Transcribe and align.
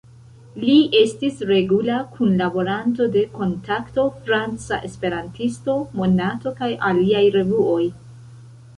Li 0.61 0.77
estis 0.99 1.43
regula 1.49 1.97
kunlaboranto 2.15 3.07
de 3.17 3.23
"Kontakto," 3.37 4.07
"Franca 4.25 4.83
Esperantisto", 4.91 5.79
"Monato" 6.01 6.59
kaj 6.61 6.75
aliaj 6.93 7.27
revuoj. 7.41 7.83